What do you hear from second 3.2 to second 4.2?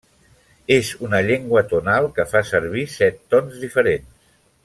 tons diferents.